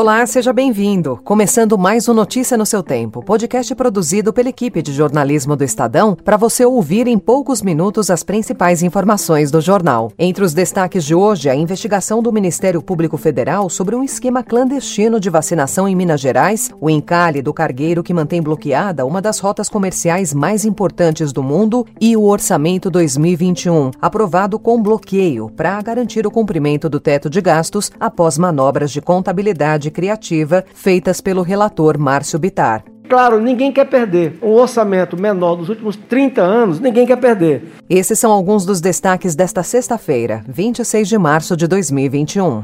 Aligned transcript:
Olá, 0.00 0.24
seja 0.24 0.50
bem-vindo. 0.50 1.20
Começando 1.22 1.76
mais 1.76 2.08
um 2.08 2.14
Notícia 2.14 2.56
no 2.56 2.64
seu 2.64 2.82
Tempo, 2.82 3.22
podcast 3.22 3.74
produzido 3.74 4.32
pela 4.32 4.48
equipe 4.48 4.80
de 4.80 4.94
jornalismo 4.94 5.54
do 5.54 5.62
Estadão 5.62 6.14
para 6.14 6.38
você 6.38 6.64
ouvir 6.64 7.06
em 7.06 7.18
poucos 7.18 7.60
minutos 7.60 8.08
as 8.08 8.22
principais 8.22 8.82
informações 8.82 9.50
do 9.50 9.60
jornal. 9.60 10.10
Entre 10.18 10.42
os 10.42 10.54
destaques 10.54 11.04
de 11.04 11.14
hoje, 11.14 11.50
a 11.50 11.54
investigação 11.54 12.22
do 12.22 12.32
Ministério 12.32 12.80
Público 12.80 13.18
Federal 13.18 13.68
sobre 13.68 13.94
um 13.94 14.02
esquema 14.02 14.42
clandestino 14.42 15.20
de 15.20 15.28
vacinação 15.28 15.86
em 15.86 15.94
Minas 15.94 16.22
Gerais, 16.22 16.70
o 16.80 16.88
encalhe 16.88 17.42
do 17.42 17.52
cargueiro 17.52 18.02
que 18.02 18.14
mantém 18.14 18.40
bloqueada 18.40 19.04
uma 19.04 19.20
das 19.20 19.38
rotas 19.38 19.68
comerciais 19.68 20.32
mais 20.32 20.64
importantes 20.64 21.30
do 21.30 21.42
mundo 21.42 21.86
e 22.00 22.16
o 22.16 22.24
orçamento 22.24 22.90
2021, 22.90 23.90
aprovado 24.00 24.58
com 24.58 24.82
bloqueio 24.82 25.50
para 25.50 25.78
garantir 25.82 26.26
o 26.26 26.30
cumprimento 26.30 26.88
do 26.88 26.98
teto 26.98 27.28
de 27.28 27.42
gastos 27.42 27.92
após 28.00 28.38
manobras 28.38 28.90
de 28.90 29.02
contabilidade 29.02 29.89
criativa 29.90 30.64
feitas 30.74 31.20
pelo 31.20 31.42
relator 31.42 31.98
Márcio 31.98 32.38
Bitar. 32.38 32.84
Claro, 33.08 33.40
ninguém 33.40 33.72
quer 33.72 33.86
perder. 33.86 34.38
Um 34.40 34.52
orçamento 34.52 35.20
menor 35.20 35.56
dos 35.56 35.68
últimos 35.68 35.96
30 35.96 36.40
anos, 36.40 36.78
ninguém 36.78 37.04
quer 37.04 37.16
perder. 37.16 37.64
Esses 37.90 38.18
são 38.18 38.30
alguns 38.30 38.64
dos 38.64 38.80
destaques 38.80 39.34
desta 39.34 39.64
sexta-feira, 39.64 40.44
26 40.46 41.08
de 41.08 41.18
março 41.18 41.56
de 41.56 41.66
2021. 41.66 42.62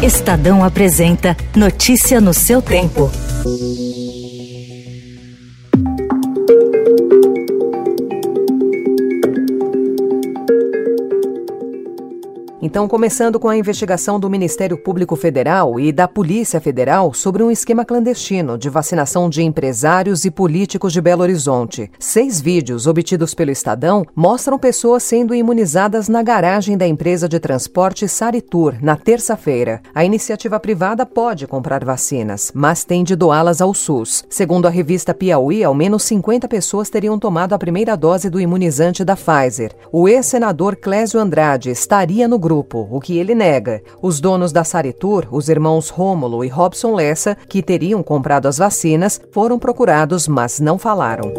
Estadão 0.00 0.62
apresenta 0.62 1.36
Notícia 1.56 2.20
no 2.20 2.32
seu 2.32 2.62
tempo. 2.62 3.10
Então, 12.76 12.86
começando 12.86 13.40
com 13.40 13.48
a 13.48 13.56
investigação 13.56 14.20
do 14.20 14.28
Ministério 14.28 14.76
Público 14.76 15.16
Federal 15.16 15.80
e 15.80 15.90
da 15.90 16.06
Polícia 16.06 16.60
Federal 16.60 17.14
sobre 17.14 17.42
um 17.42 17.50
esquema 17.50 17.86
clandestino 17.86 18.58
de 18.58 18.68
vacinação 18.68 19.30
de 19.30 19.42
empresários 19.42 20.26
e 20.26 20.30
políticos 20.30 20.92
de 20.92 21.00
Belo 21.00 21.22
Horizonte. 21.22 21.90
Seis 21.98 22.38
vídeos 22.38 22.86
obtidos 22.86 23.32
pelo 23.32 23.50
Estadão 23.50 24.04
mostram 24.14 24.58
pessoas 24.58 25.04
sendo 25.04 25.34
imunizadas 25.34 26.06
na 26.06 26.22
garagem 26.22 26.76
da 26.76 26.86
empresa 26.86 27.26
de 27.26 27.40
transporte 27.40 28.06
Saritur 28.06 28.74
na 28.82 28.94
terça-feira. 28.94 29.80
A 29.94 30.04
iniciativa 30.04 30.60
privada 30.60 31.06
pode 31.06 31.46
comprar 31.46 31.82
vacinas, 31.82 32.52
mas 32.54 32.84
tem 32.84 33.02
de 33.02 33.16
doá-las 33.16 33.62
ao 33.62 33.72
SUS. 33.72 34.22
Segundo 34.28 34.66
a 34.66 34.70
revista 34.70 35.14
Piauí, 35.14 35.64
ao 35.64 35.72
menos 35.74 36.02
50 36.02 36.46
pessoas 36.46 36.90
teriam 36.90 37.18
tomado 37.18 37.54
a 37.54 37.58
primeira 37.58 37.96
dose 37.96 38.28
do 38.28 38.38
imunizante 38.38 39.02
da 39.02 39.16
Pfizer. 39.16 39.72
O 39.90 40.06
ex-senador 40.06 40.76
Clésio 40.76 41.18
Andrade 41.18 41.70
estaria 41.70 42.28
no 42.28 42.38
grupo 42.38 42.65
grupo, 42.66 42.88
o 42.90 43.00
que 43.00 43.18
ele 43.18 43.34
nega. 43.34 43.82
Os 44.02 44.20
donos 44.20 44.52
da 44.52 44.64
Saritur, 44.64 45.26
os 45.30 45.48
irmãos 45.48 45.88
Rômulo 45.88 46.44
e 46.44 46.48
Robson 46.48 46.94
Lessa, 46.94 47.36
que 47.48 47.62
teriam 47.62 48.02
comprado 48.02 48.46
as 48.46 48.58
vacinas, 48.58 49.20
foram 49.30 49.58
procurados, 49.58 50.26
mas 50.28 50.60
não 50.60 50.78
falaram. 50.78 51.32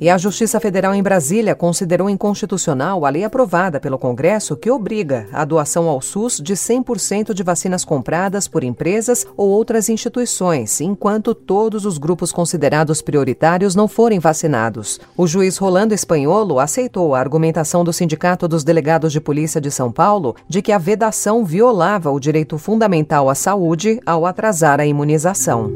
E 0.00 0.08
a 0.08 0.16
Justiça 0.16 0.58
Federal 0.58 0.94
em 0.94 1.02
Brasília 1.02 1.54
considerou 1.54 2.08
inconstitucional 2.08 3.04
a 3.04 3.10
lei 3.10 3.22
aprovada 3.22 3.78
pelo 3.78 3.98
Congresso 3.98 4.56
que 4.56 4.70
obriga 4.70 5.26
a 5.30 5.44
doação 5.44 5.90
ao 5.90 6.00
SUS 6.00 6.40
de 6.42 6.54
100% 6.54 7.34
de 7.34 7.42
vacinas 7.42 7.84
compradas 7.84 8.48
por 8.48 8.64
empresas 8.64 9.26
ou 9.36 9.50
outras 9.50 9.90
instituições, 9.90 10.80
enquanto 10.80 11.34
todos 11.34 11.84
os 11.84 11.98
grupos 11.98 12.32
considerados 12.32 13.02
prioritários 13.02 13.74
não 13.74 13.86
forem 13.86 14.18
vacinados. 14.18 14.98
O 15.14 15.26
juiz 15.26 15.58
Rolando 15.58 15.92
Espanholo 15.92 16.58
aceitou 16.58 17.14
a 17.14 17.20
argumentação 17.20 17.84
do 17.84 17.92
Sindicato 17.92 18.48
dos 18.48 18.64
Delegados 18.64 19.12
de 19.12 19.20
Polícia 19.20 19.60
de 19.60 19.70
São 19.70 19.92
Paulo 19.92 20.34
de 20.48 20.62
que 20.62 20.72
a 20.72 20.78
vedação 20.78 21.44
violava 21.44 22.10
o 22.10 22.18
direito 22.18 22.56
fundamental 22.56 23.28
à 23.28 23.34
saúde 23.34 24.00
ao 24.06 24.24
atrasar 24.24 24.80
a 24.80 24.86
imunização. 24.86 25.74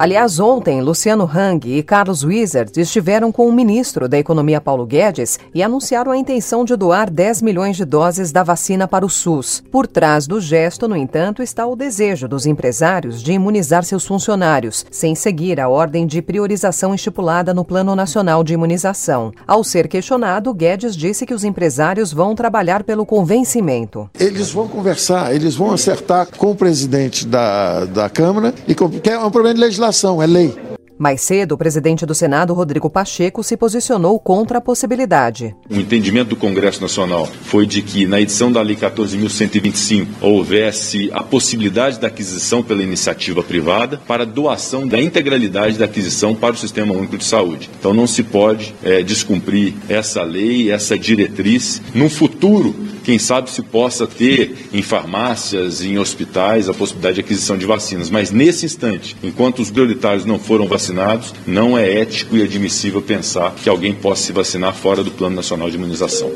Aliás, 0.00 0.38
ontem, 0.38 0.80
Luciano 0.80 1.24
Hang 1.24 1.76
e 1.76 1.82
Carlos 1.82 2.22
Wizard 2.22 2.70
estiveram 2.80 3.32
com 3.32 3.48
o 3.48 3.52
ministro 3.52 4.08
da 4.08 4.16
Economia 4.16 4.60
Paulo 4.60 4.86
Guedes 4.86 5.40
e 5.52 5.60
anunciaram 5.60 6.12
a 6.12 6.16
intenção 6.16 6.64
de 6.64 6.76
doar 6.76 7.10
10 7.10 7.42
milhões 7.42 7.76
de 7.76 7.84
doses 7.84 8.30
da 8.30 8.44
vacina 8.44 8.86
para 8.86 9.04
o 9.04 9.10
SUS. 9.10 9.60
Por 9.72 9.88
trás 9.88 10.28
do 10.28 10.40
gesto, 10.40 10.86
no 10.86 10.96
entanto, 10.96 11.42
está 11.42 11.66
o 11.66 11.74
desejo 11.74 12.28
dos 12.28 12.46
empresários 12.46 13.20
de 13.20 13.32
imunizar 13.32 13.82
seus 13.82 14.06
funcionários, 14.06 14.86
sem 14.88 15.16
seguir 15.16 15.58
a 15.58 15.68
ordem 15.68 16.06
de 16.06 16.22
priorização 16.22 16.94
estipulada 16.94 17.52
no 17.52 17.64
Plano 17.64 17.96
Nacional 17.96 18.44
de 18.44 18.54
Imunização. 18.54 19.32
Ao 19.48 19.64
ser 19.64 19.88
questionado, 19.88 20.54
Guedes 20.54 20.94
disse 20.94 21.26
que 21.26 21.34
os 21.34 21.42
empresários 21.42 22.12
vão 22.12 22.36
trabalhar 22.36 22.84
pelo 22.84 23.04
convencimento. 23.04 24.08
Eles 24.16 24.52
vão 24.52 24.68
conversar, 24.68 25.34
eles 25.34 25.56
vão 25.56 25.72
acertar 25.72 26.28
com 26.36 26.52
o 26.52 26.54
presidente 26.54 27.26
da, 27.26 27.84
da 27.84 28.08
Câmara, 28.08 28.54
e 28.68 28.76
com, 28.76 28.88
que 28.88 29.10
é 29.10 29.18
um 29.18 29.28
problema 29.28 29.56
de 29.56 29.60
legislação 29.60 29.87
legislação, 29.88 30.22
é 30.22 30.26
lei. 30.26 30.54
Mais 30.98 31.20
cedo, 31.20 31.52
o 31.52 31.58
presidente 31.58 32.04
do 32.04 32.12
Senado, 32.12 32.52
Rodrigo 32.52 32.90
Pacheco, 32.90 33.44
se 33.44 33.56
posicionou 33.56 34.18
contra 34.18 34.58
a 34.58 34.60
possibilidade. 34.60 35.54
O 35.70 35.76
entendimento 35.76 36.30
do 36.30 36.36
Congresso 36.36 36.80
Nacional 36.80 37.24
foi 37.24 37.68
de 37.68 37.82
que, 37.82 38.04
na 38.04 38.20
edição 38.20 38.50
da 38.50 38.60
Lei 38.60 38.74
14.125, 38.74 40.08
houvesse 40.20 41.08
a 41.12 41.22
possibilidade 41.22 42.00
da 42.00 42.08
aquisição 42.08 42.64
pela 42.64 42.82
iniciativa 42.82 43.44
privada 43.44 44.00
para 44.08 44.26
doação 44.26 44.88
da 44.88 45.00
integralidade 45.00 45.78
da 45.78 45.84
aquisição 45.84 46.34
para 46.34 46.54
o 46.54 46.58
Sistema 46.58 46.92
Único 46.92 47.16
de 47.16 47.24
Saúde. 47.24 47.70
Então, 47.78 47.94
não 47.94 48.08
se 48.08 48.24
pode 48.24 48.74
é, 48.82 49.00
descumprir 49.00 49.74
essa 49.88 50.24
lei, 50.24 50.72
essa 50.72 50.98
diretriz. 50.98 51.80
No 51.94 52.10
futuro, 52.10 52.74
quem 53.08 53.18
sabe 53.18 53.48
se 53.48 53.62
possa 53.62 54.06
ter 54.06 54.68
em 54.70 54.82
farmácias, 54.82 55.82
em 55.82 55.98
hospitais, 55.98 56.68
a 56.68 56.74
possibilidade 56.74 57.14
de 57.14 57.20
aquisição 57.22 57.56
de 57.56 57.64
vacinas. 57.64 58.10
Mas 58.10 58.30
nesse 58.30 58.66
instante, 58.66 59.16
enquanto 59.22 59.62
os 59.62 59.70
prioritários 59.70 60.26
não 60.26 60.38
foram 60.38 60.68
vacinados, 60.68 61.32
não 61.46 61.78
é 61.78 61.90
ético 61.90 62.36
e 62.36 62.42
admissível 62.42 63.00
pensar 63.00 63.54
que 63.54 63.66
alguém 63.66 63.94
possa 63.94 64.24
se 64.24 64.32
vacinar 64.32 64.74
fora 64.74 65.02
do 65.02 65.10
Plano 65.10 65.36
Nacional 65.36 65.70
de 65.70 65.76
Imunização. 65.76 66.30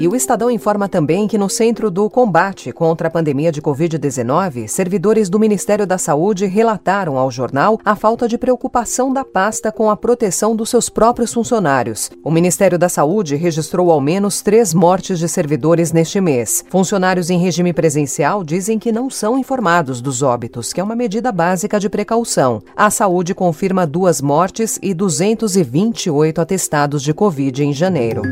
E 0.00 0.06
o 0.06 0.14
Estadão 0.14 0.48
informa 0.48 0.88
também 0.88 1.26
que 1.26 1.36
no 1.36 1.48
centro 1.48 1.90
do 1.90 2.08
combate 2.08 2.70
contra 2.70 3.08
a 3.08 3.10
pandemia 3.10 3.50
de 3.50 3.60
Covid-19, 3.60 4.68
servidores 4.68 5.28
do 5.28 5.40
Ministério 5.40 5.84
da 5.84 5.98
Saúde 5.98 6.46
relataram 6.46 7.18
ao 7.18 7.32
jornal 7.32 7.80
a 7.84 7.96
falta 7.96 8.28
de 8.28 8.38
preocupação 8.38 9.12
da 9.12 9.24
pasta 9.24 9.72
com 9.72 9.90
a 9.90 9.96
proteção 9.96 10.54
dos 10.54 10.70
seus 10.70 10.88
próprios 10.88 11.34
funcionários. 11.34 12.12
O 12.22 12.30
Ministério 12.30 12.78
da 12.78 12.88
Saúde 12.88 13.34
registrou 13.34 13.90
ao 13.90 14.00
menos 14.00 14.40
três 14.40 14.72
mortes 14.72 15.18
de 15.18 15.28
servidores 15.28 15.90
neste 15.90 16.20
mês. 16.20 16.64
Funcionários 16.70 17.28
em 17.28 17.38
regime 17.40 17.72
presencial 17.72 18.44
dizem 18.44 18.78
que 18.78 18.92
não 18.92 19.10
são 19.10 19.36
informados 19.36 20.00
dos 20.00 20.22
óbitos, 20.22 20.72
que 20.72 20.80
é 20.80 20.84
uma 20.84 20.94
medida 20.94 21.32
básica 21.32 21.80
de 21.80 21.88
precaução. 21.88 22.62
A 22.76 22.88
saúde 22.88 23.34
confirma 23.34 23.84
duas 23.84 24.20
mortes 24.20 24.78
e 24.80 24.94
228 24.94 26.40
atestados 26.40 27.02
de 27.02 27.12
Covid 27.12 27.64
em 27.64 27.72
janeiro. 27.72 28.22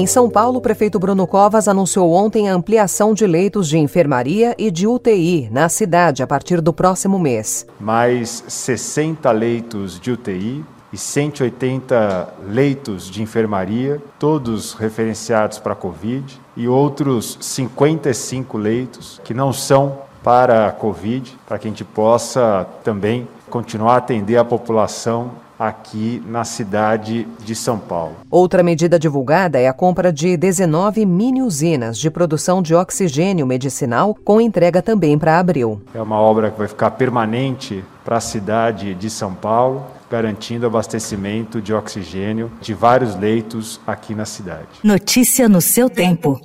Em 0.00 0.06
São 0.06 0.30
Paulo, 0.30 0.56
o 0.56 0.62
prefeito 0.62 0.98
Bruno 0.98 1.26
Covas 1.26 1.68
anunciou 1.68 2.10
ontem 2.10 2.48
a 2.48 2.54
ampliação 2.54 3.12
de 3.12 3.26
leitos 3.26 3.68
de 3.68 3.76
enfermaria 3.76 4.54
e 4.56 4.70
de 4.70 4.86
UTI 4.86 5.50
na 5.52 5.68
cidade 5.68 6.22
a 6.22 6.26
partir 6.26 6.62
do 6.62 6.72
próximo 6.72 7.18
mês. 7.18 7.66
Mais 7.78 8.42
60 8.48 9.30
leitos 9.30 10.00
de 10.00 10.10
UTI 10.12 10.64
e 10.90 10.96
180 10.96 12.28
leitos 12.48 13.10
de 13.10 13.22
enfermaria, 13.22 14.00
todos 14.18 14.72
referenciados 14.72 15.58
para 15.58 15.74
a 15.74 15.76
Covid, 15.76 16.40
e 16.56 16.66
outros 16.66 17.36
55 17.38 18.56
leitos 18.56 19.20
que 19.22 19.34
não 19.34 19.52
são 19.52 19.98
para 20.22 20.68
a 20.68 20.72
Covid, 20.72 21.36
para 21.46 21.58
que 21.58 21.68
a 21.68 21.70
gente 21.70 21.84
possa 21.84 22.66
também 22.82 23.28
continuar 23.50 23.96
a 23.96 23.98
atender 23.98 24.38
a 24.38 24.44
população 24.46 25.32
aqui 25.60 26.22
na 26.26 26.42
cidade 26.42 27.28
de 27.44 27.54
São 27.54 27.78
Paulo. 27.78 28.16
Outra 28.30 28.62
medida 28.62 28.98
divulgada 28.98 29.60
é 29.60 29.68
a 29.68 29.74
compra 29.74 30.10
de 30.10 30.34
19 30.34 31.04
mini 31.04 31.42
usinas 31.42 31.98
de 31.98 32.10
produção 32.10 32.62
de 32.62 32.74
oxigênio 32.74 33.46
medicinal, 33.46 34.16
com 34.24 34.40
entrega 34.40 34.80
também 34.80 35.18
para 35.18 35.38
abril. 35.38 35.78
É 35.94 36.00
uma 36.00 36.18
obra 36.18 36.50
que 36.50 36.58
vai 36.58 36.66
ficar 36.66 36.92
permanente 36.92 37.84
para 38.02 38.16
a 38.16 38.20
cidade 38.20 38.94
de 38.94 39.10
São 39.10 39.34
Paulo, 39.34 39.84
garantindo 40.10 40.66
abastecimento 40.66 41.60
de 41.60 41.74
oxigênio 41.74 42.50
de 42.60 42.72
vários 42.72 43.14
leitos 43.14 43.78
aqui 43.86 44.14
na 44.14 44.24
cidade. 44.24 44.66
Notícia 44.82 45.46
no 45.46 45.60
seu 45.60 45.90
tempo. 45.90 46.40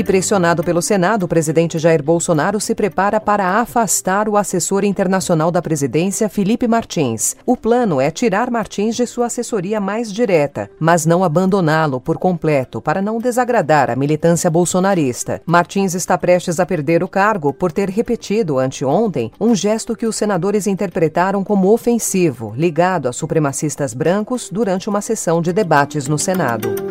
E 0.00 0.02
pressionado 0.02 0.64
pelo 0.64 0.80
Senado, 0.80 1.24
o 1.24 1.28
presidente 1.28 1.78
Jair 1.78 2.02
Bolsonaro 2.02 2.58
se 2.58 2.74
prepara 2.74 3.20
para 3.20 3.60
afastar 3.60 4.30
o 4.30 4.38
assessor 4.38 4.82
internacional 4.82 5.50
da 5.50 5.60
presidência, 5.60 6.26
Felipe 6.26 6.66
Martins. 6.66 7.36
O 7.44 7.54
plano 7.54 8.00
é 8.00 8.10
tirar 8.10 8.50
Martins 8.50 8.96
de 8.96 9.06
sua 9.06 9.26
assessoria 9.26 9.78
mais 9.78 10.10
direta, 10.10 10.70
mas 10.80 11.04
não 11.04 11.22
abandoná-lo 11.22 12.00
por 12.00 12.16
completo 12.16 12.80
para 12.80 13.02
não 13.02 13.18
desagradar 13.18 13.90
a 13.90 13.94
militância 13.94 14.48
bolsonarista. 14.48 15.42
Martins 15.44 15.94
está 15.94 16.16
prestes 16.16 16.58
a 16.58 16.64
perder 16.64 17.04
o 17.04 17.08
cargo 17.08 17.52
por 17.52 17.70
ter 17.70 17.90
repetido 17.90 18.58
anteontem 18.58 19.30
um 19.38 19.54
gesto 19.54 19.94
que 19.94 20.06
os 20.06 20.16
senadores 20.16 20.66
interpretaram 20.66 21.44
como 21.44 21.70
ofensivo, 21.70 22.54
ligado 22.56 23.06
a 23.06 23.12
supremacistas 23.12 23.92
brancos 23.92 24.48
durante 24.50 24.88
uma 24.88 25.02
sessão 25.02 25.42
de 25.42 25.52
debates 25.52 26.08
no 26.08 26.18
Senado. 26.18 26.89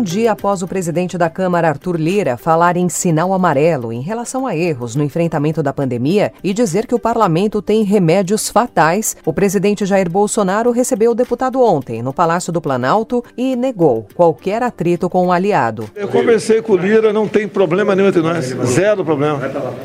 Um 0.00 0.02
dia 0.02 0.32
após 0.32 0.62
o 0.62 0.66
presidente 0.66 1.18
da 1.18 1.28
Câmara, 1.28 1.68
Arthur 1.68 2.00
Lira, 2.00 2.38
falar 2.38 2.74
em 2.74 2.88
sinal 2.88 3.34
amarelo 3.34 3.92
em 3.92 4.00
relação 4.00 4.46
a 4.46 4.56
erros 4.56 4.96
no 4.96 5.04
enfrentamento 5.04 5.62
da 5.62 5.74
pandemia 5.74 6.32
e 6.42 6.54
dizer 6.54 6.86
que 6.86 6.94
o 6.94 6.98
parlamento 6.98 7.60
tem 7.60 7.82
remédios 7.82 8.48
fatais, 8.48 9.14
o 9.26 9.32
presidente 9.34 9.84
Jair 9.84 10.08
Bolsonaro 10.08 10.70
recebeu 10.70 11.10
o 11.10 11.14
deputado 11.14 11.60
ontem 11.60 12.02
no 12.02 12.14
Palácio 12.14 12.50
do 12.50 12.62
Planalto 12.62 13.22
e 13.36 13.54
negou 13.54 14.08
qualquer 14.14 14.62
atrito 14.62 15.10
com 15.10 15.26
o 15.26 15.32
aliado. 15.32 15.90
Eu 15.94 16.08
conversei 16.08 16.62
com 16.62 16.72
o 16.72 16.76
Lira, 16.78 17.12
não 17.12 17.28
tem 17.28 17.46
problema 17.46 17.94
nenhum 17.94 18.08
entre 18.08 18.22
nós, 18.22 18.46
zero 18.68 19.04
problema. 19.04 19.38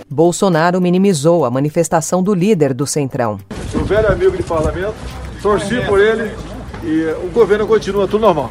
Bolsonaro 0.09 0.79
minimizou 0.79 1.43
a 1.43 1.51
manifestação 1.51 2.23
do 2.23 2.33
líder 2.33 2.73
do 2.73 2.87
Centrão. 2.87 3.37
Um 3.75 3.83
velho 3.83 4.09
amigo 4.09 4.37
de 4.37 4.43
parlamento, 4.43 4.95
torci 5.41 5.81
por 5.85 5.99
ele 5.99 6.31
e 6.85 7.03
o 7.21 7.29
governo 7.31 7.67
continua 7.67 8.07
tudo 8.07 8.21
normal. 8.21 8.49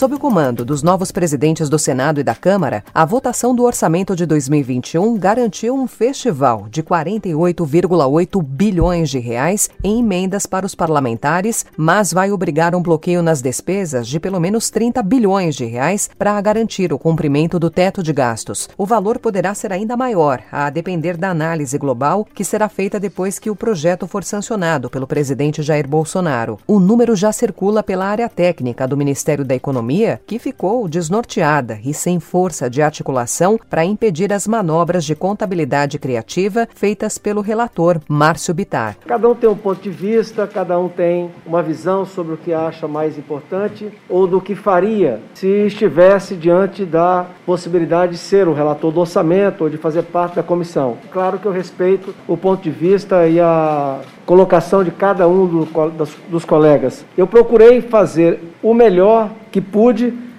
Sob 0.00 0.14
o 0.14 0.18
comando 0.18 0.64
dos 0.64 0.82
novos 0.82 1.12
presidentes 1.12 1.68
do 1.68 1.78
Senado 1.78 2.20
e 2.20 2.24
da 2.24 2.34
Câmara, 2.34 2.82
a 2.94 3.04
votação 3.04 3.54
do 3.54 3.64
orçamento 3.64 4.16
de 4.16 4.24
2021 4.24 5.18
garantiu 5.18 5.74
um 5.74 5.86
festival 5.86 6.66
de 6.70 6.82
48,8 6.82 8.42
bilhões 8.42 9.10
de 9.10 9.18
reais 9.18 9.68
em 9.84 9.98
emendas 10.00 10.46
para 10.46 10.64
os 10.64 10.74
parlamentares, 10.74 11.66
mas 11.76 12.14
vai 12.14 12.32
obrigar 12.32 12.74
um 12.74 12.80
bloqueio 12.80 13.22
nas 13.22 13.42
despesas 13.42 14.08
de 14.08 14.18
pelo 14.18 14.40
menos 14.40 14.70
30 14.70 15.02
bilhões 15.02 15.54
de 15.54 15.66
reais 15.66 16.08
para 16.18 16.40
garantir 16.40 16.94
o 16.94 16.98
cumprimento 16.98 17.58
do 17.58 17.68
teto 17.68 18.02
de 18.02 18.14
gastos. 18.14 18.70
O 18.78 18.86
valor 18.86 19.18
poderá 19.18 19.52
ser 19.52 19.70
ainda 19.70 19.98
maior, 19.98 20.40
a 20.50 20.70
depender 20.70 21.18
da 21.18 21.28
análise 21.28 21.76
global 21.76 22.26
que 22.34 22.42
será 22.42 22.70
feita 22.70 22.98
depois 22.98 23.38
que 23.38 23.50
o 23.50 23.54
projeto 23.54 24.06
for 24.06 24.24
sancionado 24.24 24.88
pelo 24.88 25.06
presidente 25.06 25.60
Jair 25.60 25.86
Bolsonaro. 25.86 26.58
O 26.66 26.80
número 26.80 27.14
já 27.14 27.30
circula 27.32 27.82
pela 27.82 28.06
área 28.06 28.30
técnica 28.30 28.88
do 28.88 28.96
Ministério 28.96 29.44
da 29.44 29.54
Economia 29.54 29.89
economia 29.90 30.20
que 30.26 30.38
ficou 30.38 30.88
desnorteada 30.88 31.78
e 31.84 31.92
sem 31.92 32.20
força 32.20 32.70
de 32.70 32.80
articulação 32.80 33.58
para 33.68 33.84
impedir 33.84 34.32
as 34.32 34.46
manobras 34.46 35.04
de 35.04 35.16
contabilidade 35.16 35.98
criativa 35.98 36.68
feitas 36.74 37.18
pelo 37.18 37.40
relator 37.40 38.00
Márcio 38.08 38.54
Bitar. 38.54 38.96
Cada 39.06 39.28
um 39.28 39.34
tem 39.34 39.50
um 39.50 39.56
ponto 39.56 39.82
de 39.82 39.90
vista, 39.90 40.46
cada 40.46 40.78
um 40.78 40.88
tem 40.88 41.30
uma 41.44 41.62
visão 41.62 42.04
sobre 42.04 42.34
o 42.34 42.36
que 42.36 42.52
acha 42.52 42.86
mais 42.86 43.18
importante 43.18 43.90
ou 44.08 44.26
do 44.26 44.40
que 44.40 44.54
faria 44.54 45.20
se 45.34 45.48
estivesse 45.66 46.36
diante 46.36 46.84
da 46.84 47.26
possibilidade 47.44 48.12
de 48.12 48.18
ser 48.18 48.46
o 48.46 48.52
relator 48.52 48.92
do 48.92 49.00
orçamento 49.00 49.64
ou 49.64 49.70
de 49.70 49.76
fazer 49.76 50.02
parte 50.02 50.36
da 50.36 50.42
comissão. 50.42 50.98
Claro 51.10 51.38
que 51.38 51.46
eu 51.46 51.52
respeito 51.52 52.14
o 52.28 52.36
ponto 52.36 52.62
de 52.62 52.70
vista 52.70 53.26
e 53.26 53.40
a 53.40 54.00
colocação 54.24 54.84
de 54.84 54.92
cada 54.92 55.26
um 55.26 55.46
do, 55.46 55.64
dos, 55.90 56.16
dos 56.28 56.44
colegas. 56.44 57.04
Eu 57.16 57.26
procurei 57.26 57.80
fazer 57.80 58.40
o 58.62 58.72
melhor 58.72 59.28
que 59.50 59.60
pude 59.60 59.79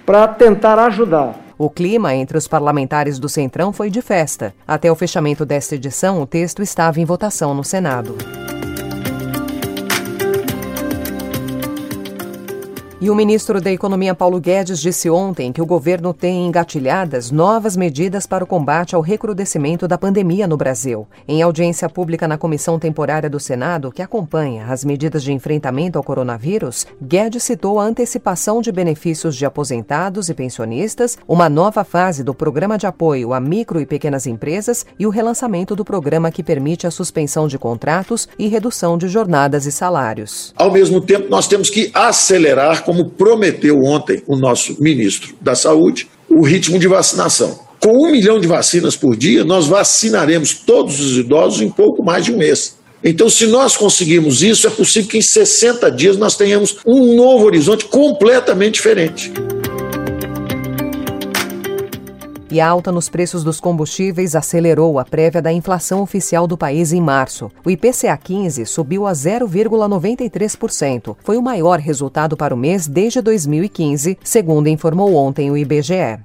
para 0.06 0.28
tentar 0.28 0.78
ajudar. 0.78 1.38
O 1.58 1.70
clima 1.70 2.14
entre 2.14 2.36
os 2.36 2.48
parlamentares 2.48 3.18
do 3.18 3.28
Centrão 3.28 3.72
foi 3.72 3.90
de 3.90 4.02
festa. 4.02 4.54
Até 4.66 4.90
o 4.90 4.96
fechamento 4.96 5.44
desta 5.44 5.74
edição, 5.74 6.20
o 6.20 6.26
texto 6.26 6.62
estava 6.62 7.00
em 7.00 7.04
votação 7.04 7.54
no 7.54 7.62
Senado. 7.62 8.16
E 13.02 13.10
o 13.10 13.16
ministro 13.16 13.60
da 13.60 13.72
Economia 13.72 14.14
Paulo 14.14 14.40
Guedes 14.40 14.78
disse 14.78 15.10
ontem 15.10 15.50
que 15.50 15.60
o 15.60 15.66
governo 15.66 16.14
tem 16.14 16.46
engatilhadas 16.46 17.32
novas 17.32 17.76
medidas 17.76 18.28
para 18.28 18.44
o 18.44 18.46
combate 18.46 18.94
ao 18.94 19.00
recrudescimento 19.00 19.88
da 19.88 19.98
pandemia 19.98 20.46
no 20.46 20.56
Brasil. 20.56 21.08
Em 21.26 21.42
audiência 21.42 21.88
pública 21.88 22.28
na 22.28 22.38
comissão 22.38 22.78
temporária 22.78 23.28
do 23.28 23.40
Senado, 23.40 23.90
que 23.90 24.02
acompanha 24.02 24.66
as 24.66 24.84
medidas 24.84 25.24
de 25.24 25.32
enfrentamento 25.32 25.98
ao 25.98 26.04
coronavírus, 26.04 26.86
Guedes 27.02 27.42
citou 27.42 27.80
a 27.80 27.84
antecipação 27.84 28.60
de 28.62 28.70
benefícios 28.70 29.34
de 29.34 29.44
aposentados 29.44 30.28
e 30.28 30.34
pensionistas, 30.34 31.18
uma 31.26 31.48
nova 31.48 31.82
fase 31.82 32.22
do 32.22 32.32
programa 32.32 32.78
de 32.78 32.86
apoio 32.86 33.32
a 33.32 33.40
micro 33.40 33.80
e 33.80 33.84
pequenas 33.84 34.28
empresas 34.28 34.86
e 34.96 35.08
o 35.08 35.10
relançamento 35.10 35.74
do 35.74 35.84
programa 35.84 36.30
que 36.30 36.44
permite 36.44 36.86
a 36.86 36.90
suspensão 36.92 37.48
de 37.48 37.58
contratos 37.58 38.28
e 38.38 38.46
redução 38.46 38.96
de 38.96 39.08
jornadas 39.08 39.66
e 39.66 39.72
salários. 39.72 40.54
Ao 40.56 40.70
mesmo 40.70 41.00
tempo, 41.00 41.28
nós 41.28 41.48
temos 41.48 41.68
que 41.68 41.90
acelerar 41.92 42.84
como 42.92 43.08
prometeu 43.08 43.78
ontem 43.82 44.22
o 44.26 44.36
nosso 44.36 44.76
ministro 44.78 45.34
da 45.40 45.54
Saúde, 45.54 46.08
o 46.28 46.44
ritmo 46.44 46.78
de 46.78 46.86
vacinação. 46.86 47.58
Com 47.80 48.06
um 48.06 48.12
milhão 48.12 48.38
de 48.38 48.46
vacinas 48.46 48.94
por 48.94 49.16
dia, 49.16 49.44
nós 49.44 49.66
vacinaremos 49.66 50.52
todos 50.52 51.00
os 51.00 51.16
idosos 51.16 51.62
em 51.62 51.70
pouco 51.70 52.04
mais 52.04 52.26
de 52.26 52.34
um 52.34 52.36
mês. 52.36 52.76
Então, 53.02 53.30
se 53.30 53.46
nós 53.46 53.78
conseguirmos 53.78 54.42
isso, 54.42 54.66
é 54.66 54.70
possível 54.70 55.08
que 55.08 55.16
em 55.16 55.22
60 55.22 55.90
dias 55.90 56.18
nós 56.18 56.36
tenhamos 56.36 56.76
um 56.86 57.16
novo 57.16 57.46
horizonte 57.46 57.86
completamente 57.86 58.74
diferente. 58.74 59.32
E 62.52 62.60
a 62.60 62.68
alta 62.68 62.92
nos 62.92 63.08
preços 63.08 63.42
dos 63.42 63.58
combustíveis 63.58 64.36
acelerou 64.36 64.98
a 64.98 65.06
prévia 65.06 65.40
da 65.40 65.50
inflação 65.50 66.02
oficial 66.02 66.46
do 66.46 66.54
país 66.54 66.92
em 66.92 67.00
março. 67.00 67.50
O 67.64 67.70
IPCA 67.70 68.14
15 68.14 68.66
subiu 68.66 69.06
a 69.06 69.12
0,93%. 69.12 71.16
Foi 71.24 71.38
o 71.38 71.42
maior 71.42 71.78
resultado 71.78 72.36
para 72.36 72.54
o 72.54 72.58
mês 72.58 72.86
desde 72.86 73.22
2015, 73.22 74.18
segundo 74.22 74.68
informou 74.68 75.14
ontem 75.14 75.50
o 75.50 75.56
IBGE. 75.56 76.20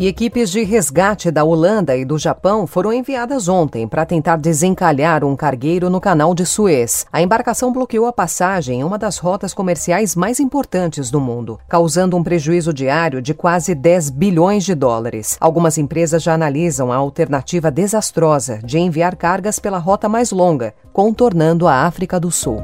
E 0.00 0.06
equipes 0.06 0.50
de 0.50 0.62
resgate 0.62 1.30
da 1.30 1.44
Holanda 1.44 1.94
e 1.94 2.06
do 2.06 2.16
Japão 2.16 2.66
foram 2.66 2.90
enviadas 2.90 3.48
ontem 3.48 3.86
para 3.86 4.06
tentar 4.06 4.38
desencalhar 4.38 5.22
um 5.22 5.36
cargueiro 5.36 5.90
no 5.90 6.00
canal 6.00 6.34
de 6.34 6.46
Suez. 6.46 7.04
A 7.12 7.20
embarcação 7.20 7.70
bloqueou 7.70 8.06
a 8.06 8.12
passagem 8.12 8.80
em 8.80 8.82
uma 8.82 8.96
das 8.96 9.18
rotas 9.18 9.52
comerciais 9.52 10.16
mais 10.16 10.40
importantes 10.40 11.10
do 11.10 11.20
mundo, 11.20 11.60
causando 11.68 12.16
um 12.16 12.22
prejuízo 12.22 12.72
diário 12.72 13.20
de 13.20 13.34
quase 13.34 13.74
10 13.74 14.08
bilhões 14.08 14.64
de 14.64 14.74
dólares. 14.74 15.36
Algumas 15.38 15.76
empresas 15.76 16.22
já 16.22 16.32
analisam 16.32 16.90
a 16.90 16.96
alternativa 16.96 17.70
desastrosa 17.70 18.58
de 18.64 18.78
enviar 18.78 19.14
cargas 19.16 19.58
pela 19.58 19.76
rota 19.76 20.08
mais 20.08 20.32
longa, 20.32 20.72
contornando 20.94 21.68
a 21.68 21.84
África 21.84 22.18
do 22.18 22.30
Sul. 22.30 22.62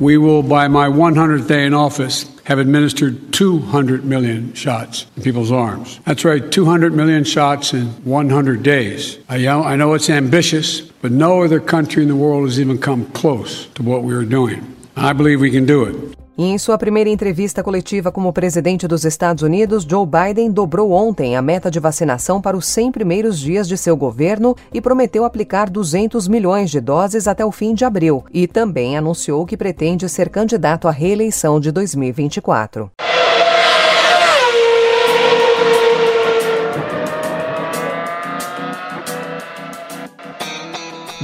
We 0.00 0.18
will, 0.18 0.42
by 0.42 0.66
my 0.68 0.88
100th 0.88 1.46
day 1.46 1.66
in 1.66 1.72
office, 1.72 2.28
have 2.44 2.58
administered 2.58 3.32
200 3.32 4.04
million 4.04 4.52
shots 4.54 5.06
in 5.16 5.22
people's 5.22 5.52
arms. 5.52 6.00
That's 6.04 6.24
right, 6.24 6.50
200 6.50 6.92
million 6.92 7.24
shots 7.24 7.72
in 7.72 7.86
100 8.04 8.62
days. 8.62 9.18
I, 9.28 9.46
I 9.46 9.76
know 9.76 9.94
it's 9.94 10.10
ambitious, 10.10 10.80
but 10.80 11.12
no 11.12 11.42
other 11.42 11.60
country 11.60 12.02
in 12.02 12.08
the 12.08 12.16
world 12.16 12.44
has 12.44 12.58
even 12.58 12.78
come 12.78 13.06
close 13.12 13.66
to 13.68 13.82
what 13.82 14.02
we 14.02 14.14
are 14.14 14.24
doing. 14.24 14.76
I 14.96 15.12
believe 15.12 15.40
we 15.40 15.50
can 15.50 15.64
do 15.64 15.84
it. 15.84 16.16
E 16.36 16.44
em 16.44 16.58
sua 16.58 16.76
primeira 16.76 17.08
entrevista 17.08 17.62
coletiva 17.62 18.10
como 18.10 18.32
presidente 18.32 18.88
dos 18.88 19.04
Estados 19.04 19.44
Unidos, 19.44 19.86
Joe 19.88 20.04
Biden 20.04 20.50
dobrou 20.50 20.90
ontem 20.90 21.36
a 21.36 21.42
meta 21.42 21.70
de 21.70 21.78
vacinação 21.78 22.42
para 22.42 22.56
os 22.56 22.66
100 22.66 22.90
primeiros 22.90 23.38
dias 23.38 23.68
de 23.68 23.76
seu 23.76 23.96
governo 23.96 24.56
e 24.72 24.80
prometeu 24.80 25.24
aplicar 25.24 25.70
200 25.70 26.26
milhões 26.26 26.70
de 26.70 26.80
doses 26.80 27.28
até 27.28 27.44
o 27.44 27.52
fim 27.52 27.72
de 27.72 27.84
abril. 27.84 28.24
E 28.32 28.48
também 28.48 28.96
anunciou 28.96 29.46
que 29.46 29.56
pretende 29.56 30.08
ser 30.08 30.28
candidato 30.28 30.88
à 30.88 30.90
reeleição 30.90 31.60
de 31.60 31.70
2024. 31.70 32.90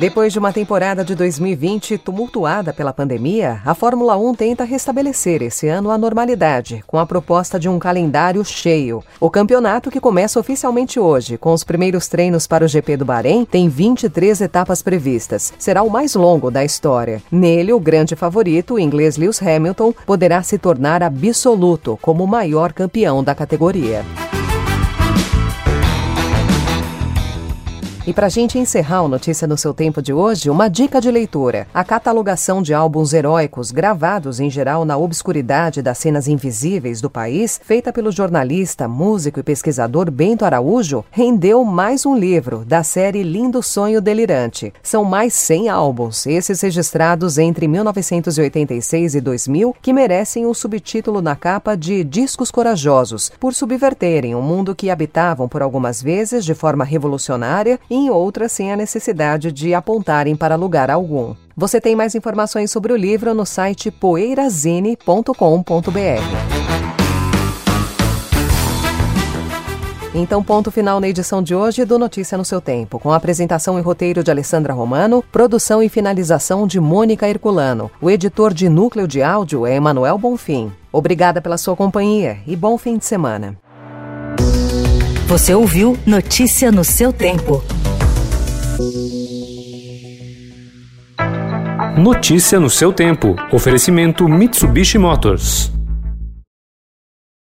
Depois 0.00 0.33
de 0.33 0.38
uma 0.38 0.50
temporada 0.50 1.04
de 1.04 1.14
2020 1.14 1.99
tumultuada 1.99 2.73
pela 2.73 2.90
pandemia, 2.90 3.61
a 3.66 3.75
Fórmula 3.75 4.16
1 4.16 4.35
tenta 4.35 4.64
restabelecer 4.64 5.42
esse 5.42 5.69
ano 5.69 5.90
a 5.90 5.99
normalidade, 5.99 6.83
com 6.87 6.99
a 6.99 7.04
proposta 7.04 7.61
de 7.61 7.69
um 7.69 7.78
calendário 7.78 8.42
cheio. 8.42 9.04
O 9.21 9.28
campeonato, 9.28 9.90
que 9.90 10.00
começa 10.00 10.40
oficialmente 10.40 10.99
hoje, 10.99 11.37
com 11.37 11.52
os 11.52 11.64
primeiros 11.64 12.09
treinos 12.09 12.47
para 12.47 12.64
o 12.64 12.69
GP 12.69 12.97
do 12.97 13.04
Bahrein, 13.04 13.45
tem 13.45 13.69
23 13.69 14.40
etapas 14.40 14.80
previstas. 14.80 15.52
Será 15.59 15.83
o 15.83 15.90
mais 15.90 16.14
longo 16.14 16.50
da 16.50 16.64
história. 16.64 17.23
Nele, 17.30 17.75
o 17.75 17.78
grande 17.78 18.16
favorito, 18.16 18.75
o 18.76 18.80
inglês 18.80 19.19
Lewis 19.19 19.42
Hamilton, 19.42 19.92
poderá 20.07 20.42
se 20.42 20.57
tornar 20.57 21.02
absoluto 21.02 21.99
como 22.00 22.25
o 22.25 22.26
maior 22.26 22.73
campeão 22.73 23.23
da 23.23 23.35
categoria. 23.35 24.02
E 28.10 28.12
para 28.12 28.26
a 28.26 28.28
gente 28.28 28.58
encerrar 28.58 29.02
o 29.02 29.08
Notícia 29.08 29.46
no 29.46 29.56
seu 29.56 29.72
tempo 29.72 30.02
de 30.02 30.12
hoje, 30.12 30.50
uma 30.50 30.68
dica 30.68 31.00
de 31.00 31.08
leitura. 31.12 31.68
A 31.72 31.84
catalogação 31.84 32.60
de 32.60 32.74
álbuns 32.74 33.12
heróicos 33.12 33.70
gravados 33.70 34.40
em 34.40 34.50
geral 34.50 34.84
na 34.84 34.96
obscuridade 34.96 35.80
das 35.80 35.98
cenas 35.98 36.26
invisíveis 36.26 37.00
do 37.00 37.08
país, 37.08 37.60
feita 37.62 37.92
pelo 37.92 38.10
jornalista, 38.10 38.88
músico 38.88 39.38
e 39.38 39.44
pesquisador 39.44 40.10
Bento 40.10 40.44
Araújo, 40.44 41.04
rendeu 41.08 41.64
mais 41.64 42.04
um 42.04 42.16
livro 42.16 42.64
da 42.64 42.82
série 42.82 43.22
Lindo 43.22 43.62
Sonho 43.62 44.00
Delirante. 44.00 44.72
São 44.82 45.04
mais 45.04 45.32
100 45.34 45.68
álbuns, 45.68 46.26
esses 46.26 46.60
registrados 46.62 47.38
entre 47.38 47.68
1986 47.68 49.14
e 49.14 49.20
2000, 49.20 49.76
que 49.80 49.92
merecem 49.92 50.46
o 50.46 50.52
subtítulo 50.52 51.22
na 51.22 51.36
capa 51.36 51.76
de 51.76 52.02
Discos 52.02 52.50
Corajosos, 52.50 53.30
por 53.38 53.54
subverterem 53.54 54.34
um 54.34 54.42
mundo 54.42 54.74
que 54.74 54.90
habitavam 54.90 55.48
por 55.48 55.62
algumas 55.62 56.02
vezes 56.02 56.44
de 56.44 56.54
forma 56.54 56.82
revolucionária 56.82 57.78
e 57.88 58.00
em 58.00 58.11
outras 58.11 58.52
sem 58.52 58.73
a 58.73 58.76
necessidade 58.76 59.52
de 59.52 59.75
apontarem 59.75 60.35
para 60.35 60.57
lugar 60.57 60.90
algum. 60.90 61.35
Você 61.57 61.80
tem 61.80 61.95
mais 61.95 62.14
informações 62.14 62.71
sobre 62.71 62.92
o 62.92 62.97
livro 62.97 63.35
no 63.35 63.45
site 63.45 63.90
poeirazine.com.br. 63.90 66.61
Então, 70.12 70.42
ponto 70.42 70.73
final 70.73 70.99
na 70.99 71.09
edição 71.09 71.40
de 71.40 71.54
hoje 71.54 71.85
do 71.85 71.99
Notícia 71.99 72.37
no 72.37 72.45
seu 72.45 72.61
Tempo, 72.61 72.99
com 72.99 73.12
a 73.12 73.16
apresentação 73.16 73.78
e 73.78 73.83
roteiro 73.83 74.25
de 74.25 74.30
Alessandra 74.30 74.73
Romano, 74.73 75.23
produção 75.30 75.80
e 75.80 75.88
finalização 75.88 76.66
de 76.66 76.80
Mônica 76.80 77.28
Herculano. 77.28 77.90
O 78.00 78.11
editor 78.11 78.52
de 78.52 78.69
núcleo 78.69 79.07
de 79.07 79.23
áudio 79.23 79.66
é 79.66 79.76
Emanuel 79.76 80.19
Bonfim. 80.19 80.73
Obrigada 80.92 81.40
pela 81.40 81.57
sua 81.57 81.76
companhia 81.76 82.38
e 82.45 82.57
bom 82.57 82.76
fim 82.76 82.99
de 82.99 83.04
semana. 83.04 83.57
Você 85.28 85.54
ouviu 85.54 85.97
Notícia 86.04 86.73
no 86.73 86.83
seu 86.83 87.12
tempo. 87.12 87.62
Notícia 91.96 92.58
no 92.58 92.70
seu 92.70 92.92
tempo. 92.92 93.37
Oferecimento 93.52 94.28
Mitsubishi 94.28 94.96
Motors. 94.99 95.70